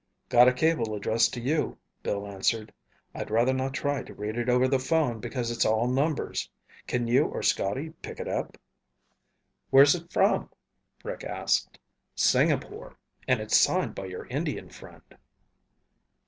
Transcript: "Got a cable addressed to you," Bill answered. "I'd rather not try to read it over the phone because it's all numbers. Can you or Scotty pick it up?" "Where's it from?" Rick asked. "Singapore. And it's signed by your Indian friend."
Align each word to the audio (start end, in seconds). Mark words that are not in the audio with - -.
"Got 0.29 0.47
a 0.47 0.51
cable 0.51 0.95
addressed 0.95 1.31
to 1.35 1.39
you," 1.39 1.77
Bill 2.01 2.25
answered. 2.25 2.73
"I'd 3.13 3.29
rather 3.29 3.53
not 3.53 3.75
try 3.75 4.01
to 4.01 4.15
read 4.15 4.35
it 4.35 4.49
over 4.49 4.67
the 4.67 4.79
phone 4.79 5.19
because 5.19 5.51
it's 5.51 5.63
all 5.63 5.87
numbers. 5.87 6.49
Can 6.87 7.05
you 7.05 7.25
or 7.25 7.43
Scotty 7.43 7.91
pick 8.01 8.19
it 8.19 8.27
up?" 8.27 8.57
"Where's 9.69 9.93
it 9.93 10.11
from?" 10.11 10.49
Rick 11.03 11.23
asked. 11.23 11.77
"Singapore. 12.15 12.95
And 13.27 13.41
it's 13.41 13.55
signed 13.57 13.93
by 13.93 14.05
your 14.05 14.25
Indian 14.25 14.69
friend." 14.71 15.03